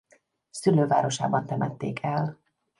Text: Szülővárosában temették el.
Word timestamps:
Szülővárosában 0.49 1.45
temették 1.45 1.99
el. 2.03 2.39